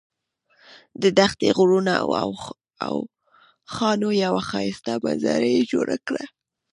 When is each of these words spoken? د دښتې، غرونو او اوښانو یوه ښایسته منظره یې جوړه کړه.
د 1.01 1.03
دښتې، 1.17 1.49
غرونو 1.57 1.93
او 2.85 2.95
اوښانو 2.95 4.09
یوه 4.25 4.41
ښایسته 4.49 4.91
منظره 5.03 5.47
یې 5.55 5.61
جوړه 5.71 5.97
کړه. 6.07 6.23